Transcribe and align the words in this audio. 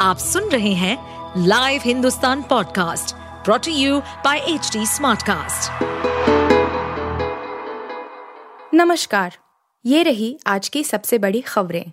आप 0.00 0.18
सुन 0.18 0.48
रहे 0.48 0.72
हैं 0.72 0.96
live 1.46 1.80
Hindustan 1.84 2.42
podcast 2.42 3.14
brought to 3.44 3.72
you 3.72 3.98
by 4.24 4.38
H 4.38 4.70
Smartcast. 4.76 5.82
नमस्कार, 8.74 9.36
ये 9.84 10.02
रही 10.02 10.38
आज 10.46 10.68
की 10.68 10.84
सबसे 10.84 11.18
बड़ी 11.18 11.40
खबरें 11.40 11.84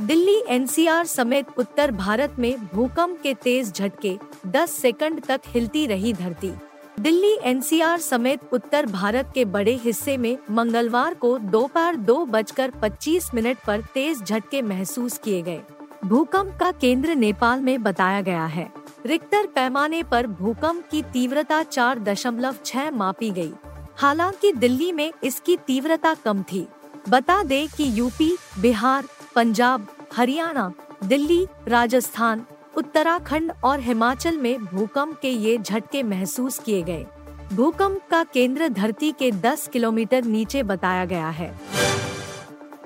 दिल्ली 0.00 0.42
एनसीआर 0.48 1.04
समेत 1.06 1.46
उत्तर 1.58 1.90
भारत 1.90 2.36
में 2.38 2.66
भूकंप 2.66 3.20
के 3.22 3.34
तेज 3.34 3.72
झटके 3.72 4.16
10 4.46 4.68
सेकंड 4.68 5.24
तक 5.24 5.40
हिलती 5.46 5.86
रही 5.86 6.12
धरती 6.12 6.52
दिल्ली 7.00 7.38
एनसीआर 7.42 7.98
समेत 7.98 8.40
उत्तर 8.52 8.86
भारत 8.86 9.30
के 9.34 9.44
बड़े 9.44 9.74
हिस्से 9.74 10.16
में 10.16 10.38
मंगलवार 10.50 11.14
को 11.14 11.38
दोपहर 11.38 11.96
दो, 11.96 12.02
दो 12.02 12.26
बजकर 12.26 12.70
पच्चीस 12.70 13.30
मिनट 13.34 13.58
पर 13.66 13.80
तेज 13.80 14.22
झटके 14.22 14.62
महसूस 14.62 15.18
किए 15.18 15.42
गए। 15.42 15.60
भूकंप 16.04 16.56
का 16.60 16.72
केंद्र 16.72 17.14
नेपाल 17.14 17.60
में 17.60 17.82
बताया 17.82 18.20
गया 18.20 18.44
है। 18.44 18.72
रिक्टर 19.06 19.46
पैमाने 19.46 20.02
पर 20.02 20.26
भूकंप 20.26 20.88
की 20.90 21.02
तीव्रता 21.02 21.62
चार 21.62 21.98
दशमलव 21.98 22.54
छह 22.64 22.90
मापी 22.90 23.30
गई। 23.30 23.52
हालाँकि 23.96 24.52
दिल्ली 24.52 24.92
में 24.92 25.12
इसकी 25.24 25.56
तीव्रता 25.56 26.14
कम 26.14 26.42
थी। 26.42 26.68
बता 27.08 27.42
दें 27.42 27.68
कि 27.68 27.98
यूपी 27.98 28.36
बिहार 28.58 29.04
पंजाब 29.34 29.86
हरियाणा 30.16 30.72
दिल्ली 31.04 31.46
राजस्थान 31.68 32.46
उत्तराखंड 32.76 33.52
और 33.64 33.80
हिमाचल 33.80 34.38
में 34.38 34.64
भूकंप 34.64 35.18
के 35.20 35.28
ये 35.28 35.58
झटके 35.58 36.02
महसूस 36.02 36.58
किए 36.58 36.82
गए। 36.82 37.06
भूकंप 37.52 38.00
का 38.10 38.24
केंद्र 38.24 38.68
धरती 38.68 39.12
के 39.12 39.30
10 39.32 39.68
किलोमीटर 39.68 40.24
नीचे 40.24 40.62
बताया 40.62 41.04
गया 41.04 41.28
है। 41.28 41.54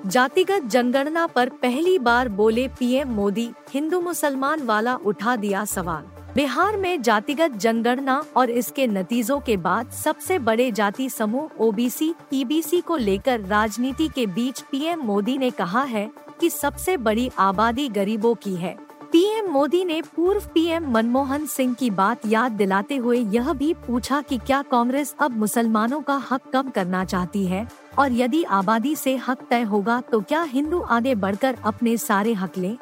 जातिगत 0.07 0.63
जनगणना 0.63 1.27
पर 1.27 1.49
पहली 1.49 1.99
बार 1.99 2.29
बोले 2.29 2.69
पीएम 2.69 3.09
मोदी, 3.09 3.51
हिंदू 3.71 4.01
मुसलमान 4.01 4.63
वाला 4.63 4.95
उठा 4.95 5.37
दिया 5.37 5.65
सवाल। 5.65 6.05
बिहार 6.35 6.77
में 6.77 7.03
जातिगत 7.03 7.51
जनगणना 7.51 8.25
और 8.37 8.51
इसके 8.51 8.87
नतीजों 8.87 9.41
के 9.41 9.57
बाद 9.57 9.91
सबसे 9.91 10.39
बड़े 10.39 10.71
जाति 10.73 11.11
समूह 11.11 11.51
ओबीसी, 11.61 12.15
ईबीसी 12.33 12.81
को 12.81 12.97
लेकर 12.97 13.41
राजनीति 13.41 14.09
के 14.09 14.27
बीच 14.27 14.61
पीएम 14.61 15.01
मोदी 15.01 15.39
ने 15.39 15.51
कहा 15.51 15.83
है 15.83 16.11
कि 16.41 16.51
सबसे 16.51 16.97
बड़ी 16.97 17.31
आबादी 17.39 17.89
गरीबों 17.89 18.35
की 18.35 18.55
है। 18.55 18.88
पीएम 19.13 19.47
मोदी 19.47 19.85
ने 19.85 20.03
पूर्व 20.17 20.41
पीएम 20.55 20.91
मनमोहन 20.91 21.47
सिंह 21.47 21.75
की 21.75 21.91
बात 21.91 22.27
याद 22.27 22.53
दिलाते 22.53 22.97
हुए 22.97 23.19
यह 23.19 23.53
भी 23.53 23.73
पूछा 23.75 24.21
कि 24.21 24.39
क्या 24.39 24.63
कांग्रेस 24.63 25.15
अब 25.21 25.37
मुसलमानों 25.37 26.01
का 26.01 26.17
हक 26.31 26.41
कम 26.53 26.69
करना 26.69 27.05
चाहती 27.05 27.47
है? 27.47 27.67
और 27.99 28.13
यदि 28.13 28.43
आबादी 28.43 28.95
से 28.97 29.17
हक 29.17 29.47
तय 29.51 29.63
होगा 29.63 30.01
तो 30.01 30.21
क्या 30.21 30.43
हिंदू 30.43 30.81
आगे 30.81 31.15
बढ़कर 31.15 31.57
अपने 31.65 31.97
सारे 31.97 32.33
हक 32.33 32.59
लें? 32.59 32.77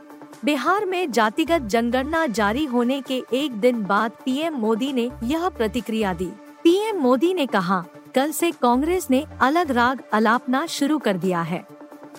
बिहार 0.44 0.84
में 0.84 1.12
जातिगत 1.12 1.62
जनगणना 1.62 2.26
जारी 2.26 2.64
होने 2.64 3.00
के 3.00 3.22
एक 3.32 3.52
दिन 3.52 3.82
बाद 3.84 4.12
पीएम 4.24 4.54
मोदी 4.54 4.92
ने 4.92 5.10
यह 5.24 5.48
प्रतिक्रिया 5.48 6.12
दी। 6.14 6.30
पीएम 6.64 6.96
मोदी 6.96 7.34
ने 7.34 7.46
कहा, 7.46 7.84
कल 8.14 8.30
से 8.30 8.50
कांग्रेस 8.50 9.06
ने 9.10 9.24
अलग 9.40 9.70
राग 9.70 10.02
अलापना 10.12 10.66
शुरू 10.66 10.98
कर 10.98 11.16
दिया 11.16 11.42
है। 11.42 11.64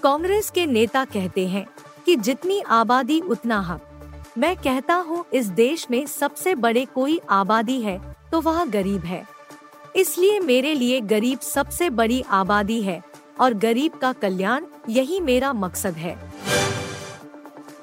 कांग्रेस 0.04 0.50
के 0.50 0.66
नेता 0.66 1.06
कहते 1.06 1.48
हैं 1.48 1.66
कि 2.06 2.16
जितनी 2.16 2.60
आबादी, 2.60 3.20
उतना 3.20 3.60
हक। 3.62 3.82
मैं 4.38 4.56
कहता 4.56 4.96
हूँ, 4.96 5.24
इस 5.34 5.46
देश 5.48 5.86
में 5.92 6.06
सबसे 6.08 6.54
बड़े 6.56 6.84
कोई 6.86 7.20
आबादी 7.30 7.80
है 7.82 7.98
तो 8.32 8.42
वह 8.42 8.64
गरीब 8.66 9.04
है। 9.04 9.24
इसलिए 9.96 10.40
मेरे 10.40 10.74
लिए 10.74 11.00
गरीब 11.04 11.40
सबसे 11.40 11.90
बड़ी 11.92 12.22
आबादी 12.32 12.82
है, 12.82 13.02
और 13.40 13.54
गरीब 13.56 13.94
का 13.94 14.12
कल्याण 14.14 14.66
यही 14.90 15.20
मेरा 15.22 15.52
मकसद 15.56 15.94
है। 15.94 16.16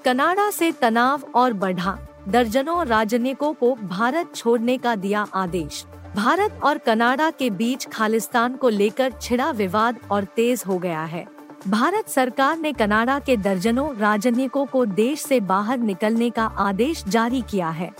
कनाडा 0.04 0.50
से 0.50 0.70
तनाव 0.72 1.22
और 1.34 1.52
बढ़ा, 1.54 1.98
दर्जनों 2.28 2.84
राजनयिकों 2.86 3.52
को 3.54 3.74
भारत 3.74 4.34
छोड़ने 4.36 4.78
का 4.78 4.94
दिया 4.96 5.26
आदेश। 5.34 5.84
भारत 6.16 6.60
और 6.64 6.78
कनाडा 6.78 7.30
के 7.30 7.50
बीच 7.52 7.86
खालिस्तान 7.86 8.56
को 8.56 8.68
लेकर 8.68 9.12
छिड़ा 9.12 9.50
विवाद 9.52 9.98
और 10.10 10.24
तेज 10.26 10.62
हो 10.66 10.78
गया 10.78 11.04
है। 11.04 11.26
भारत 11.68 12.08
सरकार 12.08 12.58
ने 12.58 12.72
कनाडा 12.72 13.18
के 13.18 13.36
दर्जनों 13.36 13.96
राजनयिकों 13.96 14.64
को 14.66 14.84
देश 14.86 15.22
से 15.22 15.38
बाहर 15.40 15.78
निकलने 15.78 16.28
का 16.30 16.44
आदेश 16.58 17.04
जारी 17.04 17.40
किया 17.42 17.68
है 17.68 17.90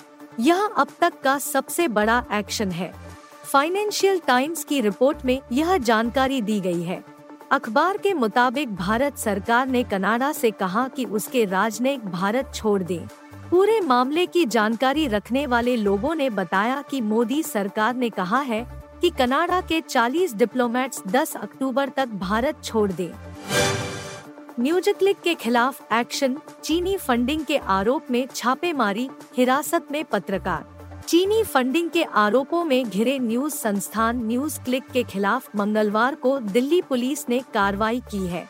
यह 0.41 0.65
अब 0.79 0.89
तक 1.01 1.13
का 1.25 1.39
सबसे 1.39 1.89
बड़ा 1.89 2.23
एक्शन 2.33 2.71
है 2.71 2.93
फाइनेंशियल 3.45 4.21
टाइम्स 4.27 4.65
की 4.65 4.81
रिपोर्ट 4.81 5.25
में 5.25 5.41
यह 5.53 5.77
जानकारी 5.79 6.41
दी 6.43 6.61
गई 6.61 6.83
है 6.83 7.03
अखबार 7.53 7.97
के 7.97 8.15
मुताबिक 8.15 8.75
भारत 8.77 9.19
सरकार 9.19 9.67
ने 9.67 9.83
कनाडा 9.85 10.33
से 10.33 10.51
कहा 10.51 10.87
कि 10.89 11.05
उसके 11.05 11.45
राजनयिक 11.45 12.07
भारत 12.07 12.53
छोड़ 12.55 12.83
दें। 12.83 13.07
पूरे 13.51 13.81
मामले 13.81 14.27
की 14.27 14.45
जानकारी 14.47 15.07
रखने 15.09 15.47
वाले 15.47 15.77
लोगों 15.77 16.15
ने 16.15 16.31
बताया 16.31 16.83
कि 16.91 17.01
मोदी 17.01 17.43
सरकार 17.43 17.95
ने 17.95 18.11
कहा 18.11 18.41
है 18.41 18.67
कि 19.01 19.11
कनाडा 19.11 19.61
के 19.61 19.81
40 19.81 20.35
डिप्लोमेट्स 20.35 21.03
10 21.09 21.37
अक्टूबर 21.37 21.89
तक 21.89 22.09
भारत 22.09 22.63
छोड़ 22.65 22.91
दें। 22.93 23.34
म्यूज़िक 24.61 25.19
के 25.25 25.35
खिलाफ 25.35 25.93
एक्शन, 25.93 26.37
चीनी 26.65 26.97
फंडिंग 26.97 27.45
के 27.45 27.57
आरोप 27.57 28.11
में 28.11 28.29
छापेमारी, 28.35 29.11
हिरासत 29.37 29.87
में 29.93 30.05
पत्रकार। 30.05 31.03
चीनी 31.09 31.43
फंडिंग 31.43 31.91
के 31.91 32.03
आरोपों 32.03 32.65
में 32.65 32.91
घिरे 32.91 33.19
न्यूज़ 33.19 33.55
संस्थान 33.55 34.27
न्यूज़ 34.27 34.61
क्लिक 34.61 34.85
के 34.93 35.03
खिलाफ 35.03 35.57
मंगलवार 35.57 36.15
को 36.15 36.39
दिल्ली 36.39 36.83
पुलिस 36.83 37.29
ने 37.29 37.43
कार्रवाई 37.55 38.01
की 38.11 38.27
है। 38.27 38.47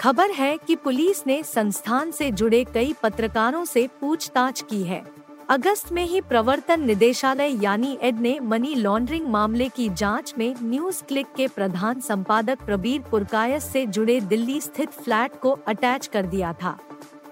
खबर 0.00 0.30
है 0.30 0.58
कि 0.58 0.76
पुलिस 0.76 1.26
ने 1.26 1.42
संस्थान 1.42 2.10
से 2.10 2.30
जुड़े 2.30 2.64
कई 2.64 2.94
पत्रकारों 3.02 3.64
से 3.64 3.88
पूछताछ 4.00 4.62
की 4.62 4.82
है। 4.82 5.19
अगस्त 5.50 5.92
में 5.92 6.04
ही 6.04 6.20
प्रवर्तन 6.20 6.80
निदेशालय 6.80 7.56
यानी 7.62 7.98
एड 8.02 8.20
ने 8.20 8.40
मनी 8.40 8.74
लॉन्ड्रिंग 8.74 9.26
मामले 9.26 9.68
की 9.68 9.88
जाँच 9.88 10.34
में 10.38 10.54
न्यूज़ 10.62 11.02
क्लिक 11.04 11.26
के 11.36 11.48
प्रधान 11.48 12.00
संपादक 12.00 12.58
प्रबीर 12.58 13.00
पुरकायस 13.00 13.64
से 13.64 13.86
जुड़े 13.86 14.20
दिल्ली 14.20 14.60
स्थित 14.60 14.90
फ्लैट 14.90 15.40
को 15.40 15.58
अटैच 15.66 16.06
कर 16.06 16.26
दिया 16.26 16.52
था। 16.52 16.78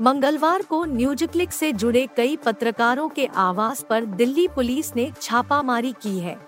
मंगलवार 0.02 0.62
को 0.62 0.84
न्यूज़ 0.84 1.24
क्लिक 1.24 1.52
से 1.52 1.72
जुड़े 1.72 2.08
कई 2.16 2.36
पत्रकारों 2.36 3.08
के 3.08 3.26
आवास 3.26 3.86
पर 3.90 4.04
दिल्ली 4.04 4.48
पुलिस 4.48 4.96
ने 4.96 5.12
छापामारी 5.22 5.92
की 5.92 6.18
है। 6.18 6.38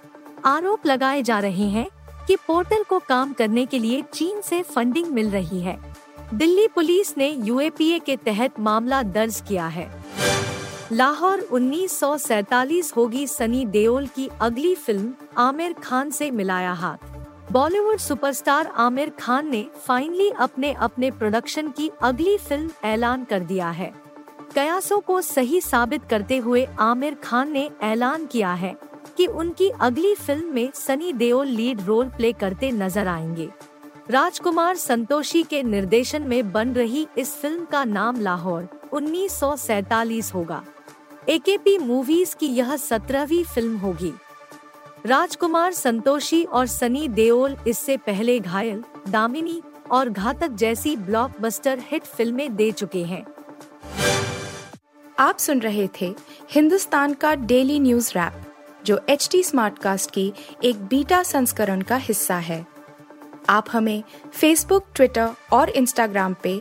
आरोप 0.45 0.87
लगाए 0.87 1.23
जा 1.23 1.39
रहे 1.39 1.69
हैं 1.69 1.89
कि 2.27 2.37
पोर्टल 2.37 2.83
को 2.83 2.99
काम 2.99 3.33
करने 3.33 3.67
के 3.67 3.79
लिए 3.79 4.03
चीन 4.03 4.41
से 4.41 4.63
फंडिंग 4.63 5.07
मिल 5.07 5.31
रही 5.31 5.61
है। 5.61 5.79
दिल्ली 6.35 6.69
पुलिस 6.69 7.19
ने 7.19 7.31
यूएपीए 7.31 7.99
के 7.99 8.17
तहत 8.17 8.61
मामला 8.61 9.03
दर्ज 9.03 9.43
किया 9.49 9.67
है। 9.67 10.00
लाहौर 10.93 11.41
उन्नीस 11.53 12.01
होगी 12.97 13.27
सनी 13.27 13.65
देओल 13.65 14.07
की 14.07 14.29
अगली 14.41 14.75
फ़िल्म 14.75 15.13
आमिर 15.39 15.73
खान 15.73 16.11
से 16.11 16.31
मिलाया 16.31 16.73
हाथ। 16.73 17.53
बॉलीवुड 17.53 17.99
सुपरस्टार 17.99 18.67
आमिर 18.77 19.11
खान 19.11 19.51
ने 19.51 19.65
फाइनली 19.77 20.29
अपने 20.39 20.73
अपने 20.73 21.11
प्रोडक्शन 21.11 21.69
की 21.69 21.91
अगली 22.03 22.37
फ़िल्म 22.39 22.71
ऐलान 22.85 23.25
कर 23.25 23.41
दिया 23.41 23.71
है। 23.71 23.93
कयासों 24.55 25.01
को 25.01 25.21
सही 25.21 25.61
साबित 25.61 26.05
करते 26.05 26.39
हुए 26.39 26.67
आमिर 26.81 27.15
खान 27.15 27.53
ने 27.53 27.69
ऐलान 27.83 28.27
किया 28.27 28.53
है 28.55 28.75
कि 29.17 29.27
उनकी 29.27 29.69
अगली 29.71 30.15
फ़िल्म 30.17 30.55
में 30.55 30.71
Sunny 30.75 31.13
Deol 31.13 31.47
lead 31.49 31.83
role 31.83 32.09
play 32.09 32.33
करते 32.33 32.73
नज़र 32.73 33.09
आएँगे। 33.09 33.49
राजकुमार 34.11 34.77
संतोषी 34.77 35.43
के 35.43 35.63
निर्देशन 35.63 36.23
में 36.23 36.53
बन 36.53 36.73
रही 36.73 37.07
इस 37.19 37.35
फ़िल्म 37.35 37.65
का 37.65 37.85
नाम 37.85 38.21
लाहौर 38.21 38.69
उन्नीस 38.93 39.41
होगा। 40.35 40.63
एकेपी 41.31 41.77
मूवीज़ 41.79 42.35
की 42.37 42.47
यह 42.47 42.77
सत्रहवीं 42.77 43.43
फ़िल्म 43.45 43.77
होगी। 43.79 44.13
राजकुमार 45.07 45.73
संतोषी 45.73 46.43
और 46.45 46.67
सनी 46.67 47.07
देओल 47.09 47.57
इससे 47.67 47.97
पहले 47.97 48.39
घायल, 48.41 48.83
दामिनी 49.09 49.61
और 49.91 50.09
घातक 50.09 50.51
जैसी 50.55 50.97
ब्लॉकबस्टर 50.97 51.83
हिट 51.83 52.05
फ़िल्में 52.07 52.57
दे 52.57 52.71
चुके 52.73 53.05
हैं। 53.05 53.25
आप 55.19 55.39
सुन 55.39 55.61
रहे 55.61 55.89
थे 56.01 56.15
हिंदुस्तान 56.51 57.15
का 57.15 57.35
डेली 57.35 57.79
न्यूज़ 57.81 58.11
रैप 58.17 58.43
जो 58.87 59.01
एच 59.09 59.29
टी 59.33 59.43
स्मार्ट 59.43 59.79
कास्ट 59.79 60.11
की 60.11 60.33
एक 60.65 60.85
बीटा 60.85 61.23
संस्करण 61.23 61.83
का 61.83 61.97
हिस्सा 62.01 62.37
है। 62.41 62.65
आप 63.49 63.67
हमें 63.73 64.03
फेसबुक 64.33 64.87
ट्विटर 64.95 65.31
और 65.53 65.71
इंस्टाग्राम 65.71 66.35
पे 66.43 66.61